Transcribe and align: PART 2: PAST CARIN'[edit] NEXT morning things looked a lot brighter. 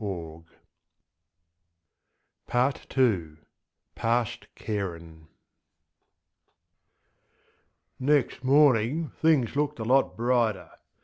PART 2.47 2.87
2: 2.89 3.37
PAST 3.93 4.47
CARIN'[edit] 4.55 5.27
NEXT 7.99 8.43
morning 8.43 9.09
things 9.21 9.55
looked 9.55 9.77
a 9.77 9.83
lot 9.83 10.17
brighter. 10.17 10.71